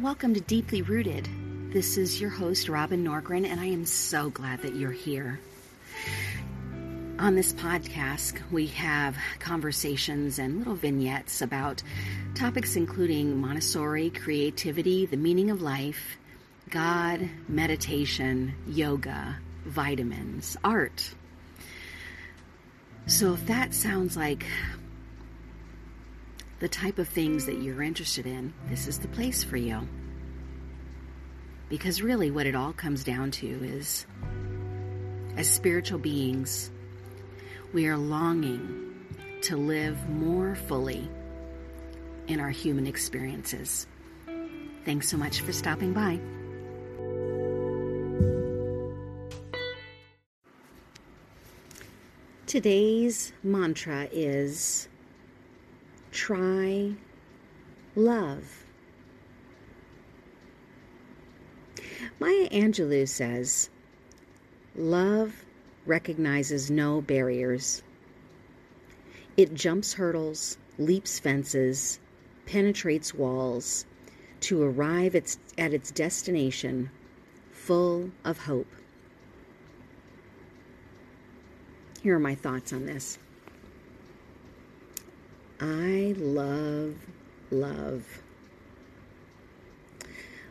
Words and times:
Welcome 0.00 0.34
to 0.34 0.40
Deeply 0.40 0.82
Rooted. 0.82 1.28
This 1.70 1.96
is 1.96 2.20
your 2.20 2.30
host, 2.30 2.68
Robin 2.68 3.04
Norgren, 3.04 3.46
and 3.46 3.60
I 3.60 3.66
am 3.66 3.84
so 3.84 4.30
glad 4.30 4.62
that 4.62 4.74
you're 4.74 4.90
here. 4.90 5.40
On 7.18 7.34
this 7.34 7.52
podcast, 7.52 8.40
we 8.50 8.66
have 8.68 9.16
conversations 9.38 10.38
and 10.38 10.58
little 10.58 10.74
vignettes 10.74 11.42
about 11.42 11.82
topics 12.34 12.76
including 12.76 13.40
Montessori, 13.40 14.10
creativity, 14.10 15.06
the 15.06 15.16
meaning 15.16 15.50
of 15.50 15.62
life, 15.62 16.16
God, 16.70 17.28
meditation, 17.48 18.54
yoga, 18.66 19.36
vitamins, 19.64 20.56
art. 20.64 21.14
So 23.06 23.34
if 23.34 23.46
that 23.46 23.74
sounds 23.74 24.16
like 24.16 24.46
the 26.62 26.68
type 26.68 27.00
of 27.00 27.08
things 27.08 27.46
that 27.46 27.60
you're 27.60 27.82
interested 27.82 28.24
in, 28.24 28.54
this 28.68 28.86
is 28.86 29.00
the 29.00 29.08
place 29.08 29.42
for 29.42 29.56
you. 29.56 29.80
Because 31.68 32.02
really, 32.02 32.30
what 32.30 32.46
it 32.46 32.54
all 32.54 32.72
comes 32.72 33.02
down 33.02 33.32
to 33.32 33.48
is 33.48 34.06
as 35.36 35.50
spiritual 35.50 35.98
beings, 35.98 36.70
we 37.72 37.88
are 37.88 37.96
longing 37.96 38.94
to 39.40 39.56
live 39.56 40.08
more 40.08 40.54
fully 40.54 41.10
in 42.28 42.38
our 42.38 42.50
human 42.50 42.86
experiences. 42.86 43.88
Thanks 44.84 45.08
so 45.08 45.16
much 45.16 45.40
for 45.40 45.52
stopping 45.52 45.92
by. 45.92 46.20
Today's 52.46 53.32
mantra 53.42 54.06
is 54.12 54.86
try 56.12 56.94
love. 57.96 58.64
Maya 62.20 62.48
Angelou 62.50 63.08
says, 63.08 63.70
Love 64.76 65.44
recognizes 65.86 66.70
no 66.70 67.00
barriers. 67.00 67.82
It 69.36 69.54
jumps 69.54 69.94
hurdles, 69.94 70.56
leaps 70.78 71.18
fences, 71.18 71.98
penetrates 72.46 73.14
walls 73.14 73.86
to 74.40 74.62
arrive 74.62 75.14
at 75.14 75.36
its 75.72 75.90
destination 75.90 76.90
full 77.50 78.10
of 78.24 78.38
hope. 78.38 78.70
Here 82.02 82.16
are 82.16 82.20
my 82.20 82.34
thoughts 82.34 82.72
on 82.72 82.86
this. 82.86 83.18
I 85.62 86.12
love 86.18 86.96
love. 87.52 88.20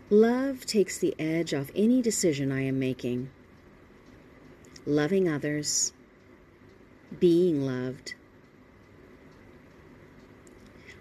Love 0.10 0.66
takes 0.66 1.00
the 1.00 1.14
edge 1.20 1.54
off 1.54 1.70
any 1.76 2.02
decision 2.02 2.50
I 2.50 2.62
am 2.62 2.80
making. 2.80 3.30
Loving 4.86 5.28
others, 5.28 5.92
being 7.20 7.66
loved. 7.66 8.16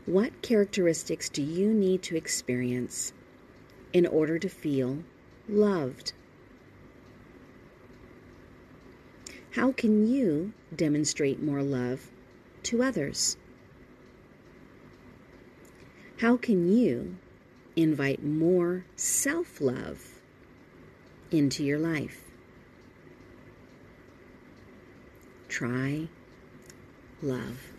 What 0.06 0.42
characteristics 0.42 1.28
do 1.28 1.40
you 1.40 1.72
need 1.72 2.02
to 2.02 2.16
experience 2.16 3.12
in 3.92 4.08
order 4.08 4.40
to 4.40 4.48
feel 4.48 5.04
loved? 5.48 6.14
How 9.52 9.70
can 9.70 10.08
you 10.12 10.52
demonstrate 10.74 11.40
more 11.40 11.62
love 11.62 12.10
to 12.64 12.82
others? 12.82 13.36
How 16.20 16.36
can 16.36 16.70
you 16.70 17.16
invite 17.76 18.22
more 18.22 18.84
self 18.94 19.58
love 19.58 20.20
into 21.30 21.64
your 21.64 21.78
life? 21.78 22.20
Try 25.48 26.08
love. 27.22 27.72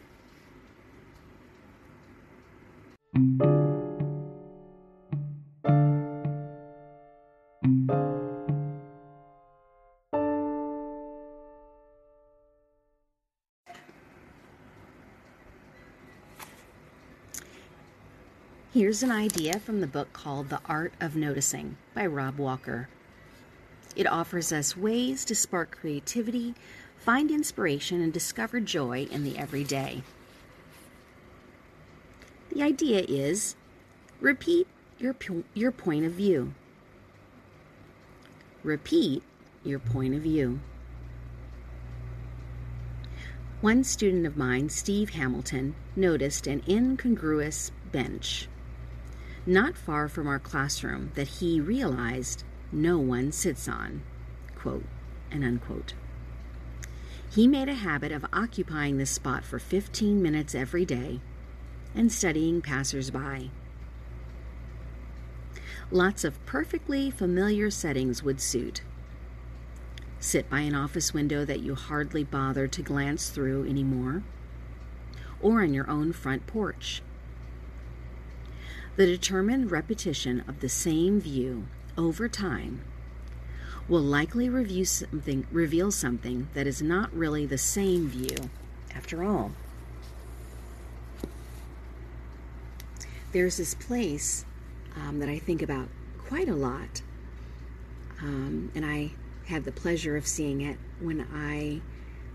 Here's 18.74 19.04
an 19.04 19.12
idea 19.12 19.60
from 19.60 19.82
the 19.82 19.86
book 19.86 20.14
called 20.14 20.48
The 20.48 20.62
Art 20.64 20.94
of 21.02 21.14
Noticing 21.14 21.76
by 21.94 22.06
Rob 22.06 22.38
Walker. 22.38 22.88
It 23.98 24.08
offers 24.08 24.54
us 24.54 24.78
ways 24.78 25.26
to 25.26 25.36
spark 25.36 25.78
creativity, 25.78 26.56
find 26.96 27.32
inspiration, 27.32 28.00
and 28.00 28.14
discover 28.14 28.62
joy 28.62 29.10
in 29.12 29.26
the 29.26 29.38
everyday. 29.38 30.04
The 32.50 32.64
idea 32.64 33.04
is 33.10 33.58
repeat 34.22 34.68
your, 34.98 35.18
your 35.54 35.74
point 35.74 36.06
of 36.06 36.14
view. 36.14 36.54
Repeat 38.64 39.22
your 39.66 39.80
point 39.80 40.16
of 40.16 40.22
view. 40.22 40.62
One 43.60 43.84
student 43.84 44.26
of 44.26 44.38
mine, 44.38 44.70
Steve 44.70 45.10
Hamilton, 45.10 45.76
noticed 45.98 46.48
an 46.48 46.64
incongruous 46.70 47.74
bench 47.92 48.48
not 49.46 49.76
far 49.76 50.08
from 50.08 50.28
our 50.28 50.40
classroom 50.40 51.12
that 51.16 51.28
he 51.28 51.60
realized 51.60 52.44
no 52.72 52.98
one 53.00 53.32
sits 53.32 53.68
on. 53.68 54.04
Quote 54.56 54.86
and 55.32 55.44
unquote. 55.44 55.94
He 57.30 57.48
made 57.48 57.70
a 57.70 57.74
habit 57.74 58.12
of 58.12 58.26
occupying 58.34 58.98
this 58.98 59.10
spot 59.10 59.44
for 59.44 59.58
15 59.58 60.22
minutes 60.22 60.54
every 60.54 60.86
day 60.86 61.22
and 61.96 62.12
studying 62.12 62.62
passersby. 62.62 63.52
Lots 65.90 66.24
of 66.24 66.46
perfectly 66.46 67.10
familiar 67.10 67.70
settings 67.70 68.24
would 68.24 68.40
suit. 68.40 68.82
Sit 70.20 70.50
by 70.50 70.60
an 70.62 70.76
office 70.76 71.14
window 71.14 71.44
that 71.46 71.62
you 71.62 71.76
hardly 71.76 72.24
bother 72.24 72.68
to 72.68 72.82
glance 72.82 73.30
through 73.30 73.68
anymore, 73.68 74.24
or 75.42 75.64
on 75.64 75.74
your 75.74 75.90
own 75.90 76.14
front 76.14 76.46
porch 76.48 77.02
the 79.02 79.08
determined 79.08 79.72
repetition 79.72 80.44
of 80.48 80.60
the 80.60 80.70
same 80.70 81.20
view 81.20 81.66
over 81.98 82.30
time 82.30 82.84
will 83.90 84.00
likely 84.00 84.48
something, 84.84 85.48
reveal 85.52 85.90
something 85.90 86.48
that 86.54 86.68
is 86.68 86.84
not 86.84 87.12
really 87.12 87.44
the 87.48 87.58
same 87.58 88.08
view 88.08 88.52
after 88.94 89.24
all. 89.24 89.54
There's 93.32 93.58
this 93.58 93.74
place 93.74 94.46
um, 94.96 95.18
that 95.18 95.30
I 95.30 95.40
think 95.40 95.64
about 95.64 95.88
quite 96.28 96.48
a 96.48 96.54
lot, 96.54 97.02
um, 98.22 98.72
and 98.76 98.86
I 98.86 99.14
had 99.48 99.64
the 99.64 99.72
pleasure 99.72 100.16
of 100.16 100.28
seeing 100.28 100.62
it 100.62 100.78
when 101.00 101.26
I 101.34 101.82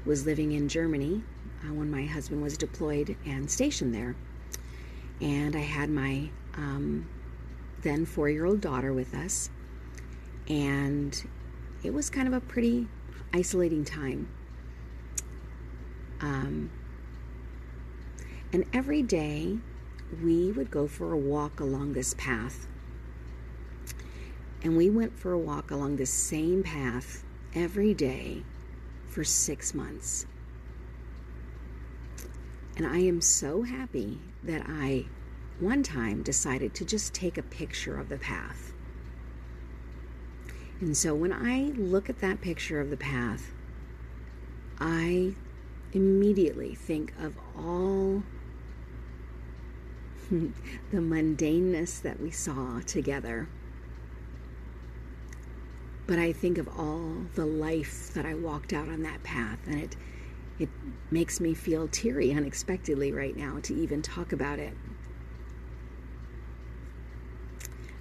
was 0.04 0.26
living 0.26 0.50
in 0.50 0.68
Germany 0.68 1.22
uh, 1.62 1.72
when 1.72 1.92
my 1.92 2.06
husband 2.06 2.42
was 2.42 2.58
deployed 2.58 3.16
and 3.24 3.48
stationed 3.48 3.94
there. 3.94 4.16
And 5.20 5.54
I 5.54 5.60
had 5.60 5.90
my 5.90 6.30
um, 6.56 7.08
then 7.82 8.06
four 8.06 8.28
year 8.28 8.44
old 8.44 8.60
daughter 8.60 8.92
with 8.92 9.14
us. 9.14 9.50
And 10.48 11.28
it 11.82 11.92
was 11.92 12.10
kind 12.10 12.28
of 12.28 12.34
a 12.34 12.40
pretty 12.40 12.88
isolating 13.32 13.84
time. 13.84 14.28
Um, 16.20 16.70
and 18.52 18.64
every 18.72 19.02
day 19.02 19.58
we 20.22 20.52
would 20.52 20.70
go 20.70 20.86
for 20.86 21.12
a 21.12 21.16
walk 21.16 21.60
along 21.60 21.92
this 21.92 22.14
path. 22.14 22.66
And 24.62 24.76
we 24.76 24.88
went 24.88 25.18
for 25.18 25.32
a 25.32 25.38
walk 25.38 25.70
along 25.70 25.96
this 25.96 26.12
same 26.12 26.62
path 26.62 27.24
every 27.54 27.94
day 27.94 28.42
for 29.08 29.24
six 29.24 29.74
months. 29.74 30.26
And 32.76 32.86
I 32.86 32.98
am 32.98 33.20
so 33.20 33.62
happy 33.62 34.18
that 34.42 34.64
I 34.68 35.06
one 35.60 35.82
time 35.82 36.22
decided 36.22 36.74
to 36.74 36.84
just 36.84 37.14
take 37.14 37.38
a 37.38 37.42
picture 37.42 37.98
of 37.98 38.08
the 38.08 38.18
path. 38.18 38.72
And 40.80 40.96
so 40.96 41.14
when 41.14 41.32
I 41.32 41.72
look 41.76 42.10
at 42.10 42.20
that 42.20 42.40
picture 42.40 42.80
of 42.80 42.90
the 42.90 42.96
path, 42.96 43.52
I 44.78 45.34
immediately 45.92 46.74
think 46.74 47.14
of 47.18 47.34
all 47.56 48.22
the 50.30 50.98
mundaneness 50.98 52.02
that 52.02 52.20
we 52.20 52.30
saw 52.30 52.80
together. 52.80 53.48
But 56.06 56.18
I 56.18 56.32
think 56.32 56.58
of 56.58 56.68
all 56.68 57.24
the 57.34 57.46
life 57.46 58.12
that 58.14 58.26
I 58.26 58.34
walked 58.34 58.72
out 58.72 58.88
on 58.88 59.02
that 59.02 59.22
path, 59.22 59.58
and 59.66 59.80
it 59.80 59.96
it 60.58 60.70
makes 61.10 61.38
me 61.38 61.52
feel 61.52 61.86
teary 61.88 62.32
unexpectedly 62.32 63.12
right 63.12 63.36
now 63.36 63.58
to 63.62 63.74
even 63.74 64.00
talk 64.00 64.32
about 64.32 64.58
it. 64.58 64.72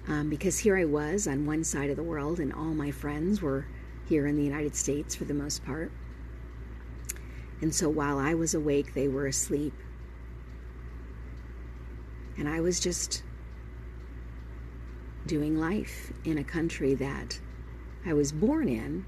Um, 0.08 0.30
because 0.30 0.58
here 0.58 0.76
I 0.76 0.84
was 0.84 1.26
on 1.26 1.46
one 1.46 1.64
side 1.64 1.90
of 1.90 1.96
the 1.96 2.02
world, 2.02 2.38
and 2.38 2.52
all 2.52 2.74
my 2.74 2.90
friends 2.90 3.42
were 3.42 3.66
here 4.08 4.26
in 4.26 4.36
the 4.36 4.44
United 4.44 4.76
States 4.76 5.14
for 5.14 5.24
the 5.24 5.34
most 5.34 5.64
part. 5.64 5.90
And 7.60 7.74
so 7.74 7.88
while 7.88 8.18
I 8.18 8.34
was 8.34 8.54
awake, 8.54 8.94
they 8.94 9.08
were 9.08 9.26
asleep. 9.26 9.72
And 12.38 12.48
I 12.48 12.60
was 12.60 12.78
just 12.78 13.22
doing 15.26 15.58
life 15.58 16.12
in 16.24 16.38
a 16.38 16.44
country 16.44 16.94
that 16.94 17.40
I 18.04 18.12
was 18.12 18.30
born 18.30 18.68
in, 18.68 19.04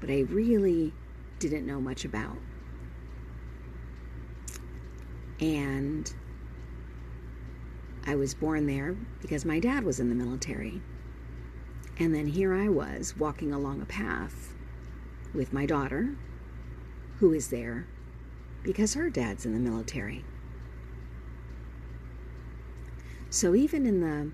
but 0.00 0.10
I 0.10 0.20
really 0.20 0.92
didn't 1.40 1.66
know 1.66 1.80
much 1.80 2.04
about. 2.04 2.36
And 5.40 6.12
I 8.08 8.14
was 8.14 8.32
born 8.32 8.66
there 8.66 8.96
because 9.20 9.44
my 9.44 9.60
dad 9.60 9.84
was 9.84 10.00
in 10.00 10.08
the 10.08 10.14
military. 10.14 10.80
And 11.98 12.14
then 12.14 12.26
here 12.26 12.54
I 12.54 12.70
was 12.70 13.14
walking 13.18 13.52
along 13.52 13.82
a 13.82 13.84
path 13.84 14.54
with 15.34 15.52
my 15.52 15.66
daughter, 15.66 16.16
who 17.18 17.34
is 17.34 17.48
there 17.48 17.86
because 18.62 18.94
her 18.94 19.10
dad's 19.10 19.44
in 19.44 19.52
the 19.52 19.60
military. 19.60 20.24
So 23.28 23.54
even 23.54 23.84
in 23.84 24.00
the 24.00 24.32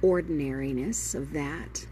ordinariness 0.00 1.16
of 1.16 1.32
that, 1.32 1.88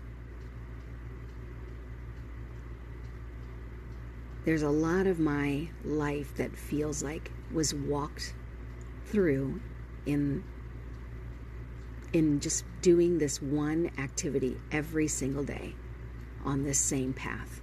there's 4.45 4.63
a 4.63 4.71
lot 4.71 5.09
of 5.09 5.19
my 5.19 5.71
life 5.85 6.37
that 6.37 6.57
feels 6.57 7.03
like 7.03 7.33
was 7.53 7.75
walked 7.75 8.33
through 9.07 9.61
in 10.09 10.43
in 12.15 12.41
just 12.41 12.65
doing 12.81 13.19
this 13.19 13.43
one 13.43 13.91
activity 13.99 14.57
every 14.73 15.07
single 15.07 15.45
day 15.45 15.75
on 16.43 16.65
this 16.65 16.79
same 16.79 17.13
path. 17.13 17.61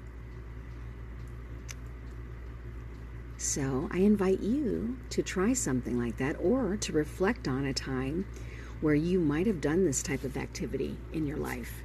So, 3.38 3.90
I 3.92 3.98
invite 3.98 4.40
you 4.40 4.98
to 5.10 5.24
try 5.24 5.54
something 5.54 6.00
like 6.00 6.18
that 6.18 6.36
or 6.40 6.78
to 6.78 6.94
reflect 6.94 7.48
on 7.48 7.66
a 7.66 7.74
time 7.74 8.26
where 8.82 8.96
you 8.96 9.20
might 9.20 9.48
have 9.48 9.62
done 9.62 9.84
this 9.84 10.04
type 10.04 10.24
of 10.24 10.38
activity 10.38 10.98
in 11.12 11.26
your 11.26 11.38
life 11.38 11.84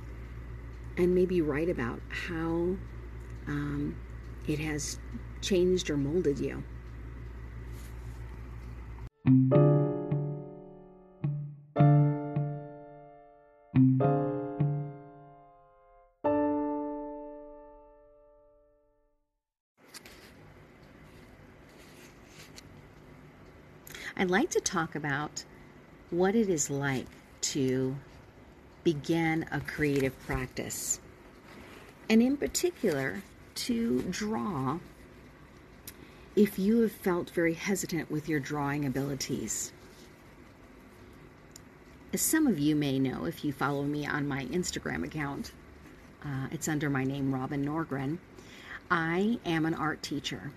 and 0.97 1.15
maybe 1.15 1.41
write 1.41 1.69
about 1.69 2.01
how 2.09 2.77
um, 3.47 3.97
it 4.47 4.59
has 4.59 4.99
changed 5.41 5.91
or 5.91 5.97
molded 5.97 6.39
you. 6.39 6.63
I'd 24.31 24.43
like 24.43 24.51
to 24.51 24.61
talk 24.61 24.95
about 24.95 25.45
what 26.11 26.37
it 26.37 26.49
is 26.49 26.71
like 26.71 27.09
to 27.41 27.97
begin 28.85 29.45
a 29.51 29.59
creative 29.59 30.17
practice. 30.21 31.01
And 32.09 32.23
in 32.23 32.37
particular, 32.37 33.25
to 33.57 34.03
draw 34.03 34.79
if 36.37 36.61
you 36.61 36.83
have 36.83 36.93
felt 36.93 37.31
very 37.31 37.55
hesitant 37.55 38.09
with 38.09 38.29
your 38.29 38.39
drawing 38.39 38.85
abilities. 38.85 39.73
As 42.13 42.21
some 42.21 42.47
of 42.47 42.57
you 42.57 42.77
may 42.77 43.01
know, 43.01 43.25
if 43.25 43.45
you 43.45 43.53
follow 43.53 43.83
me 43.83 44.07
on 44.07 44.29
my 44.29 44.45
Instagram 44.45 45.05
account, 45.05 45.51
uh, 46.25 46.47
it's 46.53 46.69
under 46.69 46.89
my 46.89 47.03
name, 47.03 47.35
Robin 47.35 47.67
Norgren. 47.67 48.19
I 48.93 49.41
am 49.45 49.67
an 49.67 49.75
art 49.75 50.05
teacher, 50.05 50.53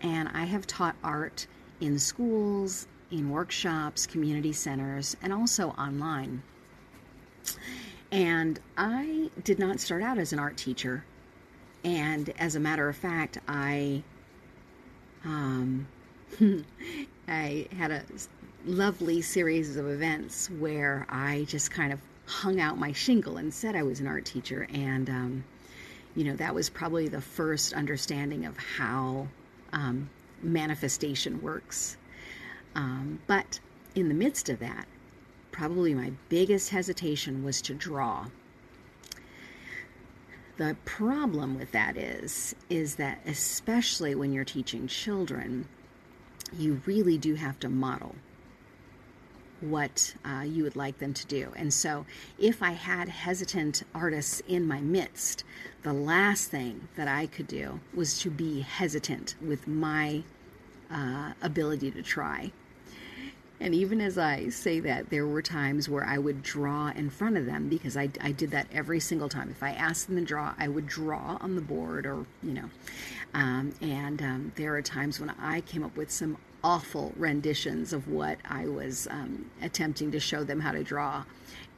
and 0.00 0.28
I 0.34 0.46
have 0.46 0.66
taught 0.66 0.96
art 1.04 1.46
in 1.80 2.00
schools, 2.00 2.88
in 3.10 3.30
workshops, 3.30 4.06
community 4.06 4.52
centers, 4.52 5.16
and 5.22 5.32
also 5.32 5.70
online. 5.70 6.42
And 8.10 8.58
I 8.76 9.30
did 9.44 9.58
not 9.58 9.80
start 9.80 10.02
out 10.02 10.18
as 10.18 10.32
an 10.32 10.38
art 10.38 10.56
teacher. 10.56 11.04
And 11.84 12.30
as 12.38 12.56
a 12.56 12.60
matter 12.60 12.88
of 12.88 12.96
fact, 12.96 13.38
I 13.46 14.02
um, 15.24 15.86
I 17.28 17.66
had 17.76 17.90
a 17.90 18.02
lovely 18.64 19.22
series 19.22 19.76
of 19.76 19.88
events 19.88 20.50
where 20.50 21.06
I 21.08 21.44
just 21.48 21.70
kind 21.70 21.92
of 21.92 22.00
hung 22.26 22.60
out 22.60 22.78
my 22.78 22.92
shingle 22.92 23.36
and 23.36 23.52
said 23.52 23.76
I 23.76 23.82
was 23.82 24.00
an 24.00 24.06
art 24.06 24.24
teacher. 24.24 24.66
And, 24.72 25.08
um, 25.08 25.44
you 26.14 26.24
know, 26.24 26.36
that 26.36 26.54
was 26.54 26.68
probably 26.68 27.08
the 27.08 27.20
first 27.20 27.72
understanding 27.72 28.46
of 28.46 28.56
how 28.56 29.28
um, 29.72 30.08
manifestation 30.42 31.40
works. 31.42 31.96
Um, 32.76 33.20
but 33.26 33.58
in 33.94 34.08
the 34.08 34.14
midst 34.14 34.50
of 34.50 34.58
that, 34.58 34.86
probably 35.50 35.94
my 35.94 36.12
biggest 36.28 36.68
hesitation 36.68 37.42
was 37.42 37.62
to 37.62 37.72
draw. 37.74 38.26
The 40.58 40.76
problem 40.84 41.58
with 41.58 41.72
that 41.72 41.96
is 41.96 42.54
is 42.68 42.96
that 42.96 43.20
especially 43.26 44.14
when 44.14 44.32
you're 44.32 44.44
teaching 44.44 44.86
children, 44.86 45.68
you 46.56 46.82
really 46.84 47.16
do 47.16 47.34
have 47.34 47.58
to 47.60 47.68
model 47.70 48.14
what 49.60 50.14
uh, 50.22 50.42
you 50.42 50.62
would 50.62 50.76
like 50.76 50.98
them 50.98 51.14
to 51.14 51.26
do. 51.26 51.52
And 51.56 51.72
so, 51.72 52.04
if 52.38 52.62
I 52.62 52.72
had 52.72 53.08
hesitant 53.08 53.84
artists 53.94 54.42
in 54.46 54.68
my 54.68 54.82
midst, 54.82 55.44
the 55.82 55.94
last 55.94 56.50
thing 56.50 56.88
that 56.96 57.08
I 57.08 57.26
could 57.26 57.46
do 57.46 57.80
was 57.94 58.18
to 58.20 58.30
be 58.30 58.60
hesitant 58.60 59.34
with 59.40 59.66
my 59.66 60.24
uh, 60.90 61.32
ability 61.40 61.90
to 61.92 62.02
try. 62.02 62.52
And 63.58 63.74
even 63.74 64.00
as 64.00 64.18
I 64.18 64.50
say 64.50 64.80
that, 64.80 65.08
there 65.08 65.26
were 65.26 65.40
times 65.40 65.88
where 65.88 66.04
I 66.04 66.18
would 66.18 66.42
draw 66.42 66.88
in 66.90 67.08
front 67.08 67.36
of 67.38 67.46
them 67.46 67.68
because 67.68 67.96
I, 67.96 68.10
I 68.20 68.32
did 68.32 68.50
that 68.50 68.66
every 68.70 69.00
single 69.00 69.28
time. 69.28 69.50
If 69.50 69.62
I 69.62 69.70
asked 69.70 70.08
them 70.08 70.16
to 70.16 70.24
draw, 70.24 70.54
I 70.58 70.68
would 70.68 70.86
draw 70.86 71.38
on 71.40 71.54
the 71.54 71.62
board 71.62 72.04
or, 72.06 72.26
you 72.42 72.52
know. 72.52 72.70
Um, 73.32 73.72
and 73.80 74.20
um, 74.22 74.52
there 74.56 74.74
are 74.76 74.82
times 74.82 75.20
when 75.20 75.30
I 75.30 75.62
came 75.62 75.82
up 75.82 75.96
with 75.96 76.10
some 76.10 76.36
awful 76.62 77.12
renditions 77.16 77.92
of 77.92 78.08
what 78.08 78.38
I 78.44 78.66
was 78.66 79.08
um, 79.10 79.50
attempting 79.62 80.10
to 80.10 80.20
show 80.20 80.44
them 80.44 80.60
how 80.60 80.72
to 80.72 80.84
draw. 80.84 81.24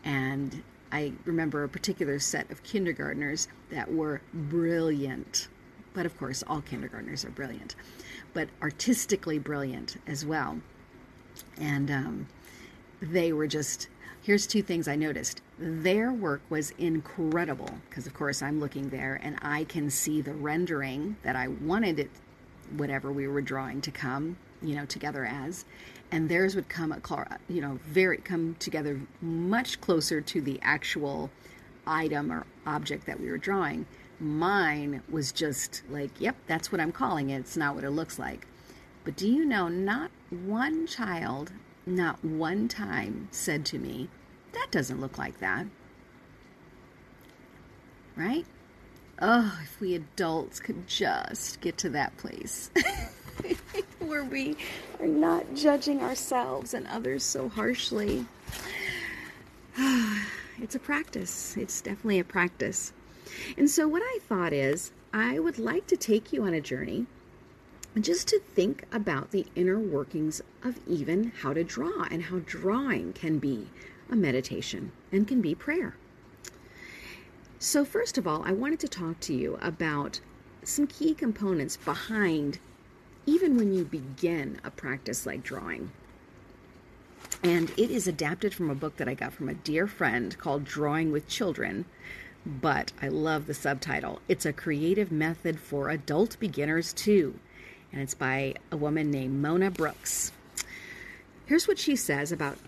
And 0.04 0.62
I 0.90 1.12
remember 1.24 1.62
a 1.62 1.68
particular 1.68 2.18
set 2.18 2.50
of 2.50 2.62
kindergartners 2.64 3.46
that 3.70 3.92
were 3.92 4.20
brilliant. 4.32 5.48
But 5.94 6.06
of 6.06 6.18
course, 6.18 6.42
all 6.46 6.60
kindergartners 6.60 7.24
are 7.24 7.30
brilliant, 7.30 7.76
but 8.32 8.48
artistically 8.62 9.38
brilliant 9.38 9.96
as 10.06 10.24
well 10.24 10.58
and 11.60 11.90
um, 11.90 12.26
they 13.00 13.32
were 13.32 13.46
just 13.46 13.88
here's 14.28 14.46
two 14.46 14.62
things 14.62 14.86
I 14.88 14.94
noticed. 14.94 15.40
Their 15.58 16.12
work 16.12 16.42
was 16.50 16.72
incredible 16.72 17.70
because, 17.88 18.06
of 18.06 18.12
course, 18.12 18.42
I'm 18.42 18.60
looking 18.60 18.90
there 18.90 19.18
and 19.22 19.38
I 19.40 19.64
can 19.64 19.88
see 19.88 20.20
the 20.20 20.34
rendering 20.34 21.16
that 21.22 21.34
I 21.34 21.48
wanted 21.48 21.98
it, 21.98 22.10
whatever 22.76 23.10
we 23.10 23.26
were 23.26 23.40
drawing 23.40 23.80
to 23.80 23.90
come, 23.90 24.36
you 24.60 24.76
know, 24.76 24.84
together 24.84 25.24
as, 25.24 25.64
and 26.12 26.28
theirs 26.28 26.54
would 26.56 26.68
come, 26.68 26.94
you 27.48 27.62
know, 27.62 27.78
very 27.86 28.18
come 28.18 28.54
together 28.58 29.00
much 29.22 29.80
closer 29.80 30.20
to 30.20 30.42
the 30.42 30.58
actual 30.60 31.30
item 31.86 32.30
or 32.30 32.44
object 32.66 33.06
that 33.06 33.18
we 33.18 33.30
were 33.30 33.38
drawing. 33.38 33.86
Mine 34.20 35.02
was 35.10 35.32
just 35.32 35.82
like, 35.88 36.10
yep, 36.20 36.36
that's 36.46 36.70
what 36.70 36.82
I'm 36.82 36.92
calling 36.92 37.30
it. 37.30 37.38
It's 37.38 37.56
not 37.56 37.74
what 37.74 37.84
it 37.84 37.92
looks 37.92 38.18
like. 38.18 38.46
But 39.08 39.16
do 39.16 39.26
you 39.26 39.46
know, 39.46 39.68
not 39.68 40.10
one 40.28 40.86
child, 40.86 41.50
not 41.86 42.22
one 42.22 42.68
time 42.68 43.28
said 43.30 43.64
to 43.64 43.78
me, 43.78 44.10
That 44.52 44.66
doesn't 44.70 45.00
look 45.00 45.16
like 45.16 45.38
that. 45.38 45.64
Right? 48.16 48.44
Oh, 49.18 49.58
if 49.62 49.80
we 49.80 49.94
adults 49.94 50.60
could 50.60 50.86
just 50.86 51.62
get 51.62 51.78
to 51.78 51.88
that 51.88 52.18
place 52.18 52.70
where 53.98 54.24
we 54.24 54.58
are 55.00 55.06
not 55.06 55.54
judging 55.54 56.02
ourselves 56.02 56.74
and 56.74 56.86
others 56.86 57.24
so 57.24 57.48
harshly. 57.48 58.26
it's 60.58 60.74
a 60.74 60.78
practice. 60.78 61.56
It's 61.56 61.80
definitely 61.80 62.18
a 62.18 62.24
practice. 62.24 62.92
And 63.56 63.70
so, 63.70 63.88
what 63.88 64.02
I 64.04 64.18
thought 64.28 64.52
is, 64.52 64.92
I 65.14 65.38
would 65.38 65.58
like 65.58 65.86
to 65.86 65.96
take 65.96 66.30
you 66.30 66.42
on 66.42 66.52
a 66.52 66.60
journey 66.60 67.06
just 68.04 68.28
to 68.28 68.40
think 68.54 68.84
about 68.92 69.30
the 69.30 69.46
inner 69.54 69.78
workings 69.78 70.40
of 70.62 70.78
even 70.86 71.32
how 71.42 71.52
to 71.52 71.64
draw 71.64 72.04
and 72.10 72.24
how 72.24 72.40
drawing 72.44 73.12
can 73.12 73.38
be 73.38 73.68
a 74.10 74.16
meditation 74.16 74.92
and 75.12 75.26
can 75.26 75.40
be 75.40 75.54
prayer. 75.54 75.96
So, 77.58 77.84
first 77.84 78.18
of 78.18 78.26
all, 78.26 78.42
I 78.44 78.52
wanted 78.52 78.80
to 78.80 78.88
talk 78.88 79.20
to 79.20 79.34
you 79.34 79.58
about 79.60 80.20
some 80.62 80.86
key 80.86 81.14
components 81.14 81.76
behind 81.76 82.58
even 83.26 83.56
when 83.56 83.72
you 83.72 83.84
begin 83.84 84.60
a 84.64 84.70
practice 84.70 85.26
like 85.26 85.42
drawing. 85.42 85.90
And 87.42 87.70
it 87.76 87.90
is 87.90 88.06
adapted 88.06 88.54
from 88.54 88.70
a 88.70 88.74
book 88.74 88.96
that 88.96 89.08
I 89.08 89.14
got 89.14 89.32
from 89.32 89.48
a 89.48 89.54
dear 89.54 89.86
friend 89.86 90.36
called 90.38 90.64
Drawing 90.64 91.12
with 91.12 91.28
Children. 91.28 91.84
But 92.46 92.92
I 93.02 93.08
love 93.08 93.46
the 93.46 93.54
subtitle. 93.54 94.20
It's 94.28 94.46
a 94.46 94.52
creative 94.52 95.12
method 95.12 95.60
for 95.60 95.90
adult 95.90 96.38
beginners, 96.40 96.92
too. 96.92 97.38
And 97.92 98.02
it's 98.02 98.14
by 98.14 98.54
a 98.70 98.76
woman 98.76 99.10
named 99.10 99.40
Mona 99.40 99.70
Brooks. 99.70 100.32
Here's 101.46 101.66
what 101.66 101.78
she 101.78 101.96
says 101.96 102.32
about 102.32 102.58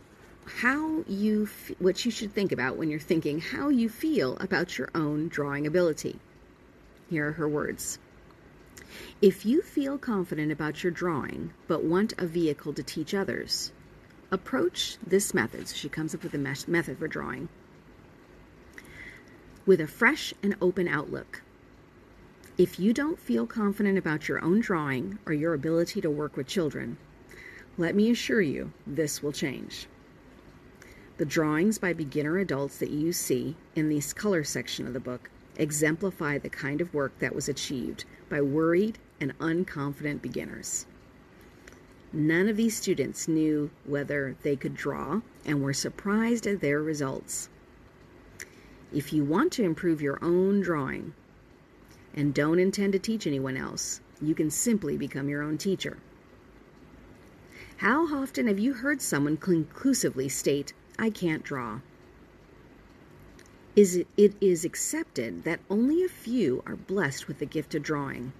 how 0.46 1.04
you 1.06 1.44
f- 1.44 1.72
what 1.78 2.04
you 2.04 2.10
should 2.10 2.32
think 2.32 2.50
about 2.50 2.76
when 2.76 2.90
you're 2.90 2.98
thinking 2.98 3.40
how 3.40 3.68
you 3.68 3.88
feel 3.88 4.36
about 4.38 4.78
your 4.78 4.88
own 4.94 5.28
drawing 5.28 5.66
ability. 5.66 6.18
Here 7.08 7.28
are 7.28 7.32
her 7.32 7.48
words. 7.48 7.98
If 9.20 9.44
you 9.44 9.62
feel 9.62 9.98
confident 9.98 10.50
about 10.50 10.82
your 10.82 10.90
drawing 10.90 11.52
but 11.68 11.84
want 11.84 12.14
a 12.18 12.26
vehicle 12.26 12.72
to 12.72 12.82
teach 12.82 13.14
others, 13.14 13.72
approach 14.30 14.96
this 15.06 15.34
method. 15.34 15.68
So 15.68 15.76
she 15.76 15.88
comes 15.88 16.14
up 16.14 16.22
with 16.22 16.34
a 16.34 16.38
method 16.38 16.98
for 16.98 17.08
drawing 17.08 17.48
with 19.66 19.80
a 19.80 19.86
fresh 19.86 20.34
and 20.42 20.56
open 20.60 20.88
outlook. 20.88 21.42
If 22.60 22.78
you 22.78 22.92
don't 22.92 23.18
feel 23.18 23.46
confident 23.46 23.96
about 23.96 24.28
your 24.28 24.44
own 24.44 24.60
drawing 24.60 25.18
or 25.24 25.32
your 25.32 25.54
ability 25.54 26.02
to 26.02 26.10
work 26.10 26.36
with 26.36 26.46
children, 26.46 26.98
let 27.78 27.94
me 27.94 28.10
assure 28.10 28.42
you 28.42 28.74
this 28.86 29.22
will 29.22 29.32
change. 29.32 29.86
The 31.16 31.24
drawings 31.24 31.78
by 31.78 31.94
beginner 31.94 32.36
adults 32.36 32.76
that 32.76 32.90
you 32.90 33.14
see 33.14 33.56
in 33.74 33.88
the 33.88 34.02
color 34.14 34.44
section 34.44 34.86
of 34.86 34.92
the 34.92 35.00
book 35.00 35.30
exemplify 35.56 36.36
the 36.36 36.50
kind 36.50 36.82
of 36.82 36.92
work 36.92 37.18
that 37.18 37.34
was 37.34 37.48
achieved 37.48 38.04
by 38.28 38.42
worried 38.42 38.98
and 39.18 39.32
unconfident 39.38 40.20
beginners. 40.20 40.84
None 42.12 42.46
of 42.46 42.58
these 42.58 42.76
students 42.76 43.26
knew 43.26 43.70
whether 43.86 44.36
they 44.42 44.54
could 44.54 44.74
draw 44.74 45.22
and 45.46 45.62
were 45.62 45.72
surprised 45.72 46.46
at 46.46 46.60
their 46.60 46.82
results. 46.82 47.48
If 48.92 49.14
you 49.14 49.24
want 49.24 49.50
to 49.54 49.64
improve 49.64 50.02
your 50.02 50.22
own 50.22 50.60
drawing 50.60 51.14
and 52.14 52.34
don't 52.34 52.58
intend 52.58 52.92
to 52.92 52.98
teach 52.98 53.26
anyone 53.26 53.56
else, 53.56 54.00
you 54.20 54.34
can 54.34 54.50
simply 54.50 54.96
become 54.96 55.28
your 55.28 55.42
own 55.42 55.58
teacher. 55.58 55.98
How 57.78 58.06
often 58.14 58.46
have 58.46 58.58
you 58.58 58.74
heard 58.74 59.00
someone 59.00 59.36
conclusively 59.36 60.28
state, 60.28 60.72
I 60.98 61.10
can't 61.10 61.42
draw? 61.42 61.80
Is 63.74 63.96
it, 63.96 64.08
it 64.16 64.34
is 64.40 64.64
accepted 64.64 65.44
that 65.44 65.60
only 65.70 66.02
a 66.02 66.08
few 66.08 66.62
are 66.66 66.76
blessed 66.76 67.28
with 67.28 67.38
the 67.38 67.46
gift 67.46 67.74
of 67.74 67.82
drawing 67.82 68.32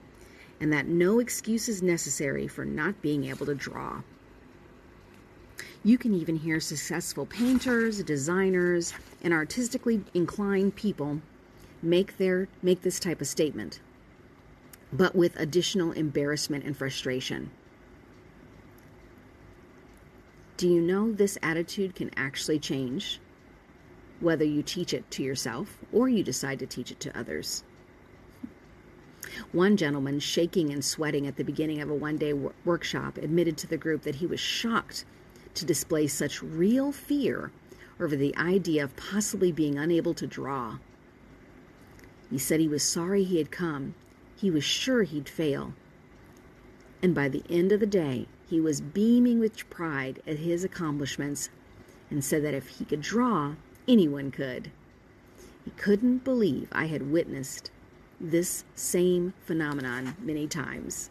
and 0.61 0.73
that 0.73 0.87
no 0.87 1.19
excuse 1.19 1.69
is 1.69 1.83
necessary 1.83 2.47
for 2.47 2.65
not 2.65 3.01
being 3.01 3.25
able 3.25 3.47
to 3.47 3.55
draw. 3.55 4.03
You 5.83 5.97
can 5.97 6.13
even 6.13 6.37
hear 6.37 6.61
successful 6.61 7.25
painters, 7.25 8.03
designers, 8.03 8.93
and 9.23 9.33
artistically 9.33 10.03
inclined 10.13 10.77
people 10.77 11.23
make 11.83 12.17
their 12.19 12.49
make 12.63 12.83
this 12.83 13.01
type 13.01 13.21
of 13.21 13.27
statement, 13.27 13.81
but 14.93 15.15
with 15.15 15.39
additional 15.39 15.93
embarrassment 15.93 16.65
and 16.65 16.77
frustration. 16.77 17.51
Do 20.57 20.69
you 20.69 20.81
know 20.81 21.11
this 21.11 21.39
attitude 21.43 21.95
can 21.95 22.11
actually 22.17 22.59
change 22.59 23.19
whether 24.21 24.45
you 24.45 24.63
teach 24.63 24.93
it 24.93 25.11
to 25.13 25.23
yourself 25.23 25.79
or 25.91 26.09
you 26.09 26.23
decide 26.23 26.59
to 26.59 26.67
teach 26.67 26.91
it 26.91 27.01
to 27.01 27.19
others? 27.19 27.65
One 29.53 29.77
gentleman, 29.77 30.21
shaking 30.21 30.71
and 30.71 30.85
sweating 30.85 31.27
at 31.27 31.37
the 31.37 31.45
beginning 31.45 31.81
of 31.81 31.89
a 31.89 31.95
one 31.95 32.19
day 32.19 32.33
wor- 32.33 32.53
workshop, 32.65 33.17
admitted 33.17 33.57
to 33.59 33.67
the 33.67 33.79
group 33.79 34.03
that 34.03 34.17
he 34.17 34.27
was 34.27 34.41
shocked 34.41 35.05
to 35.55 35.65
display 35.65 36.07
such 36.07 36.43
real 36.43 36.93
fear 36.93 37.53
over 37.99 38.17
the 38.17 38.37
idea 38.37 38.85
of 38.85 38.97
possibly 38.97 39.53
being 39.53 39.79
unable 39.79 40.15
to 40.15 40.27
draw. 40.27 40.79
He 42.31 42.39
said 42.39 42.61
he 42.61 42.69
was 42.69 42.83
sorry 42.83 43.25
he 43.25 43.39
had 43.39 43.51
come. 43.51 43.95
He 44.37 44.51
was 44.51 44.65
sure 44.65 45.03
he'd 45.03 45.29
fail. 45.29 45.75
And 47.03 47.15
by 47.15 47.29
the 47.29 47.43
end 47.51 47.73
of 47.73 47.81
the 47.81 47.87
day, 47.87 48.27
he 48.49 48.61
was 48.61 48.81
beaming 48.81 49.39
with 49.39 49.69
pride 49.71 50.23
at 50.27 50.39
his 50.39 50.65
accomplishments 50.65 51.51
and 52.11 52.25
said 52.25 52.45
that 52.45 52.55
if 52.55 52.69
he 52.69 52.85
could 52.85 53.01
draw, 53.01 53.55
anyone 53.89 54.31
could. 54.31 54.71
He 55.65 55.71
couldn't 55.73 56.25
believe 56.25 56.69
I 56.73 56.87
had 56.87 57.11
witnessed 57.11 57.71
this 58.21 58.65
same 58.75 59.35
phenomenon 59.45 60.17
many 60.21 60.47
times. 60.47 61.11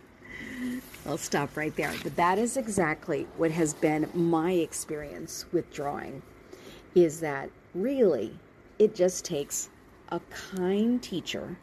I'll 1.05 1.17
stop 1.17 1.57
right 1.57 1.75
there. 1.75 1.93
But 2.03 2.15
that 2.15 2.37
is 2.37 2.57
exactly 2.57 3.27
what 3.37 3.51
has 3.51 3.73
been 3.73 4.09
my 4.13 4.51
experience 4.51 5.45
with 5.51 5.71
drawing 5.71 6.21
is 6.95 7.19
that 7.19 7.49
really 7.73 8.37
it 8.77 8.95
just 8.95 9.25
takes 9.25 9.69
a 10.09 10.19
kind 10.29 11.01
teacher 11.01 11.57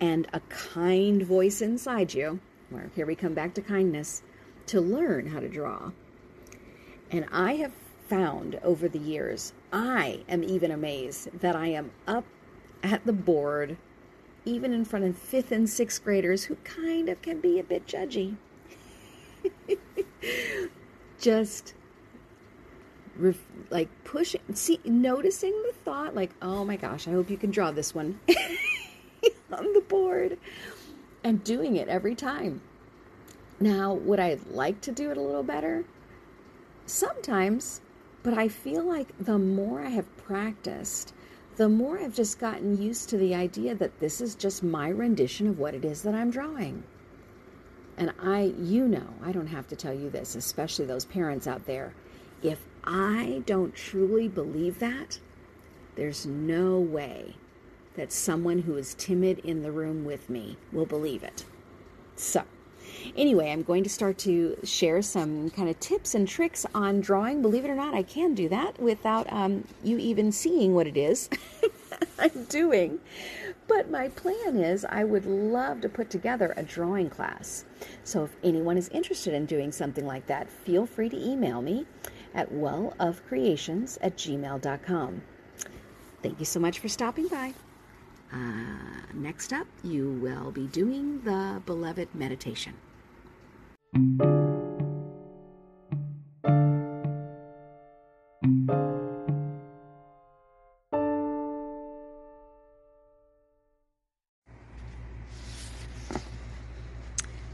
and 0.00 0.26
a 0.32 0.40
kind 0.48 1.22
voice 1.22 1.60
inside 1.60 2.14
you. 2.14 2.40
Where 2.70 2.90
here 2.94 3.06
we 3.06 3.14
come 3.14 3.34
back 3.34 3.54
to 3.54 3.62
kindness 3.62 4.22
to 4.66 4.80
learn 4.80 5.26
how 5.28 5.40
to 5.40 5.48
draw. 5.48 5.92
And 7.10 7.26
I 7.32 7.54
have 7.56 7.72
found 8.08 8.56
over 8.62 8.88
the 8.88 8.98
years, 8.98 9.52
I 9.72 10.24
am 10.28 10.42
even 10.42 10.70
amazed 10.70 11.40
that 11.40 11.56
I 11.56 11.68
am 11.68 11.90
up 12.06 12.24
at 12.82 13.04
the 13.04 13.12
board 13.12 13.76
even 14.44 14.72
in 14.72 14.84
front 14.84 15.04
of 15.04 15.16
fifth 15.16 15.52
and 15.52 15.68
sixth 15.68 16.02
graders 16.02 16.44
who 16.44 16.56
kind 16.64 17.08
of 17.08 17.20
can 17.20 17.40
be 17.40 17.58
a 17.58 17.64
bit 17.64 17.86
judgy. 17.86 18.36
Just 21.20 21.74
ref- 23.16 23.47
like 23.70 23.88
pushing, 24.04 24.40
see, 24.54 24.80
noticing 24.84 25.52
the 25.66 25.72
thought, 25.84 26.14
like, 26.14 26.30
oh 26.40 26.64
my 26.64 26.76
gosh, 26.76 27.06
I 27.06 27.12
hope 27.12 27.30
you 27.30 27.36
can 27.36 27.50
draw 27.50 27.70
this 27.70 27.94
one 27.94 28.18
on 29.52 29.72
the 29.72 29.84
board, 29.86 30.38
and 31.24 31.42
doing 31.44 31.76
it 31.76 31.88
every 31.88 32.14
time. 32.14 32.60
Now, 33.60 33.94
would 33.94 34.20
I 34.20 34.38
like 34.50 34.80
to 34.82 34.92
do 34.92 35.10
it 35.10 35.16
a 35.16 35.22
little 35.22 35.42
better? 35.42 35.84
Sometimes, 36.86 37.80
but 38.22 38.34
I 38.34 38.48
feel 38.48 38.84
like 38.84 39.08
the 39.18 39.38
more 39.38 39.82
I 39.82 39.88
have 39.90 40.16
practiced, 40.18 41.12
the 41.56 41.68
more 41.68 41.98
I've 41.98 42.14
just 42.14 42.38
gotten 42.38 42.80
used 42.80 43.08
to 43.08 43.18
the 43.18 43.34
idea 43.34 43.74
that 43.74 43.98
this 43.98 44.20
is 44.20 44.36
just 44.36 44.62
my 44.62 44.88
rendition 44.88 45.48
of 45.48 45.58
what 45.58 45.74
it 45.74 45.84
is 45.84 46.02
that 46.02 46.14
I'm 46.14 46.30
drawing. 46.30 46.84
And 47.96 48.12
I, 48.22 48.54
you 48.56 48.86
know, 48.86 49.08
I 49.24 49.32
don't 49.32 49.48
have 49.48 49.66
to 49.68 49.76
tell 49.76 49.92
you 49.92 50.08
this, 50.08 50.36
especially 50.36 50.86
those 50.86 51.04
parents 51.04 51.48
out 51.48 51.66
there. 51.66 51.94
If 52.44 52.60
I 52.90 53.42
don't 53.44 53.74
truly 53.74 54.28
believe 54.28 54.78
that, 54.78 55.18
there's 55.94 56.24
no 56.24 56.80
way 56.80 57.34
that 57.96 58.12
someone 58.12 58.60
who 58.60 58.76
is 58.76 58.94
timid 58.94 59.40
in 59.40 59.62
the 59.62 59.70
room 59.70 60.06
with 60.06 60.30
me 60.30 60.56
will 60.72 60.86
believe 60.86 61.22
it. 61.22 61.44
So, 62.16 62.44
Anyway, 63.16 63.50
I'm 63.50 63.62
going 63.62 63.84
to 63.84 63.90
start 63.90 64.16
to 64.18 64.56
share 64.64 65.02
some 65.02 65.50
kind 65.50 65.68
of 65.68 65.78
tips 65.78 66.14
and 66.14 66.26
tricks 66.26 66.64
on 66.74 67.00
drawing. 67.00 67.42
Believe 67.42 67.64
it 67.64 67.70
or 67.70 67.74
not, 67.74 67.94
I 67.94 68.02
can 68.02 68.34
do 68.34 68.48
that 68.48 68.80
without 68.80 69.30
um, 69.32 69.64
you 69.84 69.98
even 69.98 70.32
seeing 70.32 70.74
what 70.74 70.86
it 70.86 70.96
is 70.96 71.28
I'm 72.18 72.44
doing. 72.44 72.98
But 73.66 73.90
my 73.90 74.08
plan 74.08 74.56
is 74.56 74.86
I 74.86 75.04
would 75.04 75.26
love 75.26 75.82
to 75.82 75.88
put 75.88 76.08
together 76.08 76.54
a 76.56 76.62
drawing 76.62 77.10
class. 77.10 77.66
So 78.04 78.24
if 78.24 78.36
anyone 78.42 78.78
is 78.78 78.88
interested 78.88 79.34
in 79.34 79.44
doing 79.44 79.70
something 79.72 80.06
like 80.06 80.26
that, 80.26 80.50
feel 80.50 80.86
free 80.86 81.10
to 81.10 81.16
email 81.16 81.60
me 81.60 81.86
at 82.38 82.52
wellofcreations 82.52 83.98
at 84.00 84.16
gmail.com. 84.16 85.22
Thank 86.22 86.38
you 86.38 86.44
so 86.44 86.60
much 86.60 86.78
for 86.78 86.88
stopping 86.88 87.26
by. 87.26 87.52
Uh, 88.32 88.36
next 89.12 89.52
up, 89.52 89.66
you 89.82 90.12
will 90.22 90.52
be 90.52 90.68
doing 90.68 91.20
the 91.22 91.60
beloved 91.66 92.14
meditation. 92.14 92.74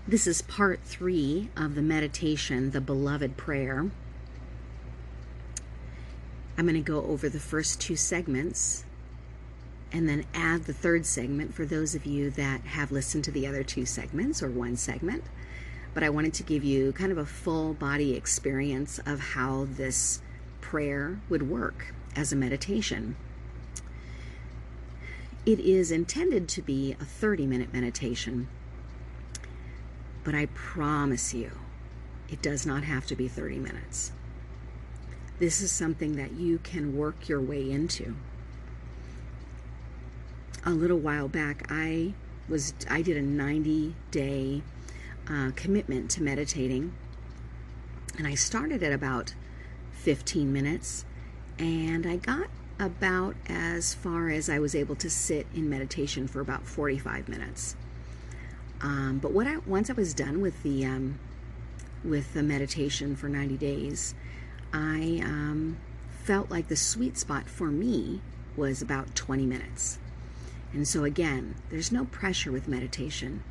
This 0.06 0.26
is 0.26 0.42
part 0.42 0.80
three 0.84 1.48
of 1.56 1.74
the 1.74 1.82
meditation, 1.82 2.72
the 2.72 2.82
beloved 2.82 3.38
prayer. 3.38 3.90
I'm 6.56 6.66
going 6.66 6.74
to 6.76 6.80
go 6.80 7.02
over 7.02 7.28
the 7.28 7.40
first 7.40 7.80
two 7.80 7.96
segments 7.96 8.84
and 9.90 10.08
then 10.08 10.24
add 10.34 10.64
the 10.64 10.72
third 10.72 11.04
segment 11.04 11.52
for 11.54 11.66
those 11.66 11.94
of 11.94 12.06
you 12.06 12.30
that 12.30 12.60
have 12.62 12.92
listened 12.92 13.24
to 13.24 13.30
the 13.32 13.46
other 13.46 13.64
two 13.64 13.86
segments 13.86 14.42
or 14.42 14.48
one 14.48 14.76
segment. 14.76 15.24
But 15.94 16.02
I 16.02 16.10
wanted 16.10 16.34
to 16.34 16.42
give 16.42 16.62
you 16.62 16.92
kind 16.92 17.10
of 17.10 17.18
a 17.18 17.26
full 17.26 17.74
body 17.74 18.14
experience 18.14 19.00
of 19.04 19.20
how 19.20 19.66
this 19.68 20.20
prayer 20.60 21.20
would 21.28 21.48
work 21.48 21.92
as 22.16 22.32
a 22.32 22.36
meditation. 22.36 23.16
It 25.46 25.60
is 25.60 25.90
intended 25.90 26.48
to 26.50 26.62
be 26.62 26.96
a 27.00 27.04
30 27.04 27.46
minute 27.46 27.72
meditation, 27.72 28.48
but 30.22 30.34
I 30.34 30.46
promise 30.46 31.34
you, 31.34 31.50
it 32.28 32.40
does 32.40 32.64
not 32.64 32.84
have 32.84 33.06
to 33.06 33.16
be 33.16 33.28
30 33.28 33.58
minutes. 33.58 34.12
This 35.38 35.60
is 35.60 35.72
something 35.72 36.16
that 36.16 36.32
you 36.32 36.58
can 36.58 36.96
work 36.96 37.28
your 37.28 37.40
way 37.40 37.70
into. 37.70 38.14
A 40.64 40.70
little 40.70 40.98
while 40.98 41.28
back, 41.28 41.66
I 41.68 42.14
was 42.48 42.72
I 42.88 43.02
did 43.02 43.16
a 43.16 43.22
90 43.22 43.94
day 44.10 44.62
uh, 45.28 45.50
commitment 45.56 46.10
to 46.12 46.22
meditating, 46.22 46.92
and 48.16 48.26
I 48.26 48.34
started 48.34 48.82
at 48.82 48.92
about 48.92 49.34
15 49.92 50.52
minutes, 50.52 51.04
and 51.58 52.06
I 52.06 52.16
got 52.16 52.48
about 52.78 53.36
as 53.46 53.94
far 53.94 54.30
as 54.30 54.48
I 54.48 54.58
was 54.58 54.74
able 54.74 54.96
to 54.96 55.10
sit 55.10 55.46
in 55.54 55.68
meditation 55.68 56.26
for 56.26 56.40
about 56.40 56.66
45 56.66 57.28
minutes. 57.28 57.76
Um, 58.80 59.18
but 59.22 59.32
what 59.32 59.46
I 59.46 59.58
once 59.58 59.90
I 59.90 59.94
was 59.94 60.14
done 60.14 60.40
with 60.40 60.62
the 60.62 60.84
um, 60.84 61.18
with 62.04 62.34
the 62.34 62.42
meditation 62.42 63.16
for 63.16 63.28
90 63.28 63.56
days, 63.56 64.14
I 64.74 65.20
um, 65.22 65.78
felt 66.24 66.50
like 66.50 66.66
the 66.66 66.74
sweet 66.74 67.16
spot 67.16 67.48
for 67.48 67.70
me 67.70 68.20
was 68.56 68.82
about 68.82 69.14
20 69.14 69.46
minutes. 69.46 70.00
And 70.72 70.86
so 70.86 71.04
again, 71.04 71.54
there's 71.70 71.92
no 71.92 72.06
pressure 72.06 72.50
with 72.50 72.66
meditation. 72.66 73.44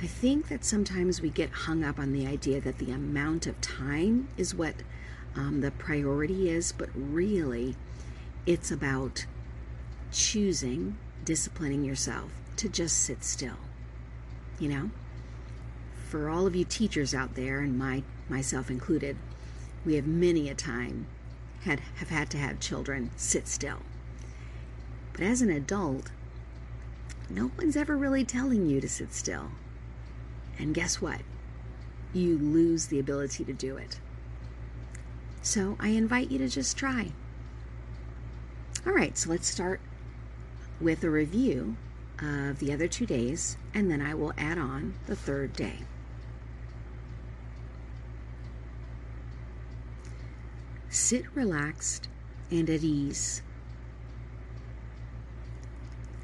I 0.00 0.06
think 0.06 0.48
that 0.48 0.64
sometimes 0.64 1.20
we 1.20 1.28
get 1.28 1.50
hung 1.50 1.84
up 1.84 1.98
on 1.98 2.12
the 2.12 2.26
idea 2.26 2.62
that 2.62 2.78
the 2.78 2.90
amount 2.90 3.46
of 3.46 3.60
time 3.60 4.28
is 4.38 4.54
what 4.54 4.76
um, 5.34 5.60
the 5.60 5.70
priority 5.72 6.48
is, 6.48 6.72
but 6.72 6.88
really, 6.94 7.76
it's 8.46 8.70
about 8.70 9.26
choosing, 10.10 10.96
disciplining 11.22 11.84
yourself 11.84 12.32
to 12.56 12.70
just 12.70 12.98
sit 12.98 13.24
still. 13.24 13.58
You 14.58 14.70
know? 14.70 14.90
For 16.08 16.30
all 16.30 16.46
of 16.46 16.56
you 16.56 16.64
teachers 16.64 17.14
out 17.14 17.34
there, 17.34 17.60
and 17.60 17.78
my 17.78 18.02
myself 18.30 18.70
included, 18.70 19.16
we 19.86 19.94
have 19.94 20.06
many 20.06 20.50
a 20.50 20.54
time 20.54 21.06
had 21.62 21.80
have 21.96 22.08
had 22.08 22.28
to 22.30 22.38
have 22.38 22.60
children 22.60 23.10
sit 23.16 23.46
still. 23.48 23.78
But 25.12 25.22
as 25.22 25.40
an 25.40 25.50
adult, 25.50 26.10
no 27.30 27.50
one's 27.56 27.76
ever 27.76 27.96
really 27.96 28.24
telling 28.24 28.66
you 28.66 28.80
to 28.80 28.88
sit 28.88 29.14
still. 29.14 29.52
And 30.58 30.74
guess 30.74 31.00
what? 31.00 31.22
You 32.12 32.36
lose 32.36 32.86
the 32.86 32.98
ability 32.98 33.44
to 33.44 33.52
do 33.52 33.76
it. 33.76 34.00
So 35.42 35.76
I 35.78 35.88
invite 35.88 36.30
you 36.30 36.38
to 36.38 36.48
just 36.48 36.76
try. 36.76 37.12
All 38.86 38.92
right, 38.92 39.16
so 39.16 39.30
let's 39.30 39.48
start 39.48 39.80
with 40.80 41.02
a 41.04 41.10
review 41.10 41.76
of 42.20 42.58
the 42.58 42.72
other 42.72 42.88
two 42.88 43.06
days, 43.06 43.56
and 43.74 43.90
then 43.90 44.00
I 44.00 44.14
will 44.14 44.32
add 44.38 44.58
on 44.58 44.94
the 45.06 45.16
third 45.16 45.52
day. 45.52 45.80
Sit 50.96 51.26
relaxed 51.34 52.08
and 52.50 52.70
at 52.70 52.82
ease. 52.82 53.42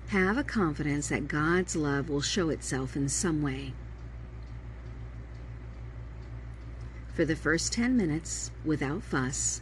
Have 0.09 0.39
a 0.39 0.43
confidence 0.43 1.09
that 1.09 1.29
God's 1.29 1.77
love 1.77 2.09
will 2.09 2.23
show 2.23 2.49
itself 2.49 2.97
in 2.97 3.11
some 3.11 3.43
way. 3.43 3.75
For 7.13 7.27
the 7.27 7.37
first 7.37 7.75
10 7.75 7.99
minutes, 7.99 8.51
without 8.65 9.03
fuss, 9.03 9.61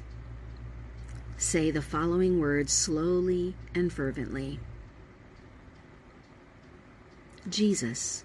say 1.36 1.72
the 1.72 1.82
following 1.82 2.38
words 2.38 2.72
slowly 2.72 3.56
and 3.74 3.92
fervently 3.92 4.60
Jesus, 7.48 8.22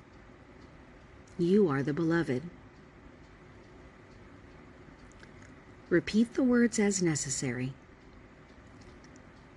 you 1.40 1.68
are 1.68 1.82
the 1.82 1.94
beloved. 1.94 2.44
Repeat 5.90 6.34
the 6.34 6.44
words 6.44 6.80
as 6.80 7.02
necessary. 7.02 7.74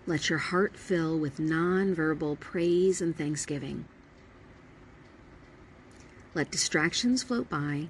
Let 0.06 0.28
your 0.28 0.38
heart 0.38 0.76
fill 0.76 1.18
with 1.18 1.38
non-verbal 1.38 2.36
praise 2.36 3.00
and 3.00 3.16
thanksgiving. 3.16 3.86
Let 6.34 6.50
distractions 6.50 7.22
float 7.22 7.48
by, 7.48 7.88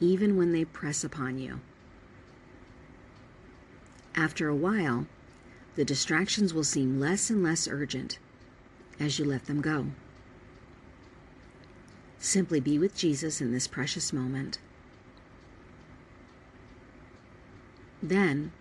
even 0.00 0.36
when 0.36 0.52
they 0.52 0.64
press 0.64 1.04
upon 1.04 1.38
you. 1.38 1.60
After 4.14 4.48
a 4.48 4.54
while, 4.54 5.06
the 5.76 5.84
distractions 5.84 6.52
will 6.52 6.64
seem 6.64 6.98
less 6.98 7.30
and 7.30 7.42
less 7.42 7.68
urgent 7.68 8.18
as 8.98 9.18
you 9.18 9.24
let 9.24 9.46
them 9.46 9.60
go. 9.60 9.86
Simply 12.18 12.58
be 12.58 12.80
with 12.80 12.96
Jesus 12.96 13.40
in 13.40 13.52
this 13.52 13.68
precious 13.68 14.12
moment. 14.12 14.58
Then, 18.02 18.52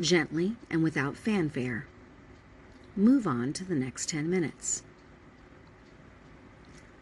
gently 0.00 0.56
and 0.70 0.82
without 0.82 1.16
fanfare, 1.16 1.86
move 2.96 3.26
on 3.26 3.52
to 3.54 3.64
the 3.64 3.74
next 3.74 4.08
10 4.08 4.28
minutes. 4.30 4.82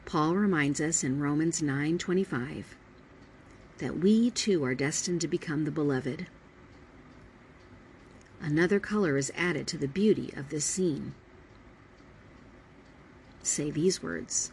Paul 0.05 0.35
reminds 0.35 0.81
us 0.81 1.05
in 1.05 1.21
Romans 1.21 1.63
9:25 1.63 2.75
that 3.79 3.99
we 3.99 4.31
too 4.31 4.65
are 4.65 4.75
destined 4.75 5.21
to 5.21 5.29
become 5.29 5.65
the 5.65 5.71
beloved. 5.71 6.27
Another 8.41 8.81
color 8.81 9.17
is 9.17 9.31
added 9.37 9.69
to 9.69 9.79
the 9.79 9.87
beauty 9.87 10.33
of 10.35 10.49
this 10.49 10.65
scene. 10.65 11.15
Say 13.43 13.71
these 13.71 14.03
words 14.03 14.51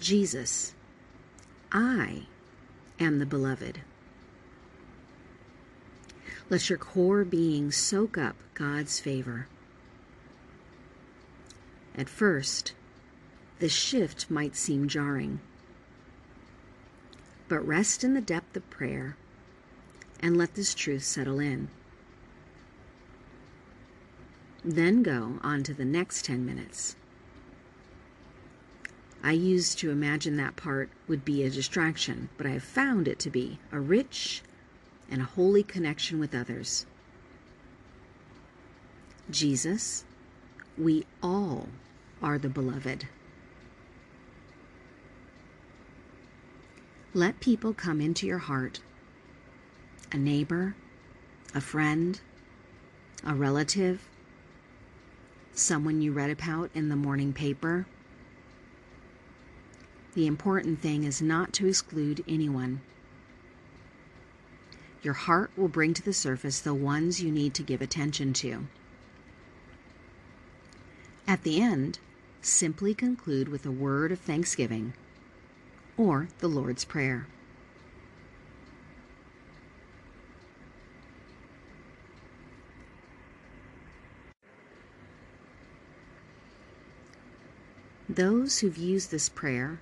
Jesus, 0.00 0.74
I 1.72 2.26
am 3.00 3.18
the 3.18 3.26
beloved. 3.26 3.80
Let 6.50 6.70
your 6.70 6.78
core 6.78 7.24
being 7.24 7.70
soak 7.70 8.16
up 8.16 8.36
God's 8.54 9.00
favor. 9.00 9.48
At 11.94 12.08
first, 12.08 12.72
the 13.58 13.68
shift 13.68 14.30
might 14.30 14.56
seem 14.56 14.88
jarring, 14.88 15.40
but 17.48 17.66
rest 17.66 18.02
in 18.02 18.14
the 18.14 18.20
depth 18.20 18.56
of 18.56 18.70
prayer 18.70 19.16
and 20.20 20.36
let 20.36 20.54
this 20.54 20.74
truth 20.74 21.04
settle 21.04 21.38
in. 21.38 21.68
Then 24.64 25.02
go 25.02 25.38
on 25.42 25.62
to 25.64 25.74
the 25.74 25.84
next 25.84 26.24
10 26.24 26.46
minutes. 26.46 26.96
I 29.22 29.32
used 29.32 29.78
to 29.80 29.90
imagine 29.90 30.36
that 30.36 30.56
part 30.56 30.88
would 31.08 31.24
be 31.24 31.42
a 31.42 31.50
distraction, 31.50 32.28
but 32.36 32.46
I 32.46 32.50
have 32.50 32.64
found 32.64 33.06
it 33.06 33.18
to 33.20 33.30
be 33.30 33.58
a 33.72 33.80
rich 33.80 34.42
and 35.10 35.22
a 35.22 35.24
holy 35.24 35.62
connection 35.62 36.18
with 36.18 36.34
others. 36.34 36.86
Jesus, 39.30 40.04
we 40.76 41.04
all 41.22 41.68
are 42.22 42.38
the 42.38 42.48
beloved. 42.48 43.06
Let 47.14 47.40
people 47.40 47.74
come 47.74 48.00
into 48.00 48.26
your 48.26 48.38
heart 48.38 48.80
a 50.10 50.16
neighbor, 50.16 50.74
a 51.54 51.60
friend, 51.60 52.20
a 53.24 53.34
relative, 53.34 54.08
someone 55.52 56.00
you 56.00 56.12
read 56.12 56.30
about 56.30 56.70
in 56.74 56.88
the 56.88 56.96
morning 56.96 57.32
paper. 57.32 57.86
The 60.14 60.26
important 60.26 60.80
thing 60.80 61.04
is 61.04 61.20
not 61.20 61.52
to 61.54 61.66
exclude 61.66 62.24
anyone. 62.26 62.80
Your 65.02 65.14
heart 65.14 65.50
will 65.56 65.68
bring 65.68 65.94
to 65.94 66.02
the 66.02 66.12
surface 66.12 66.60
the 66.60 66.74
ones 66.74 67.22
you 67.22 67.30
need 67.30 67.54
to 67.54 67.62
give 67.62 67.80
attention 67.80 68.32
to. 68.34 68.66
At 71.26 71.42
the 71.42 71.60
end, 71.60 71.98
simply 72.42 72.94
conclude 72.94 73.48
with 73.48 73.64
a 73.64 73.70
word 73.70 74.10
of 74.10 74.18
thanksgiving 74.18 74.94
or 75.96 76.28
the 76.38 76.48
Lord's 76.48 76.84
Prayer. 76.84 77.26
Those 88.08 88.60
who've 88.60 88.76
used 88.76 89.10
this 89.10 89.28
prayer 89.28 89.80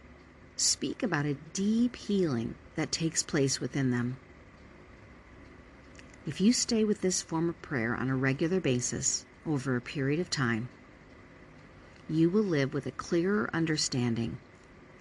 speak 0.57 1.03
about 1.03 1.27
a 1.27 1.37
deep 1.53 1.95
healing 1.95 2.57
that 2.75 2.91
takes 2.91 3.23
place 3.23 3.61
within 3.61 3.93
them. 3.93 4.17
If 6.27 6.41
you 6.41 6.53
stay 6.53 6.83
with 6.83 7.03
this 7.03 7.23
form 7.23 7.49
of 7.49 7.63
prayer 7.63 7.95
on 7.95 8.11
a 8.11 8.17
regular 8.17 8.59
basis 8.59 9.25
over 9.47 9.77
a 9.77 9.81
period 9.81 10.19
of 10.19 10.29
time, 10.29 10.69
you 12.11 12.29
will 12.29 12.43
live 12.43 12.75
with 12.75 12.87
a 12.87 12.91
clearer 12.91 13.49
understanding 13.53 14.39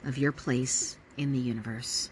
of 0.04 0.20
your 0.20 0.32
place 0.32 0.98
in 1.18 1.32
the 1.32 1.40
universe. 1.40 2.12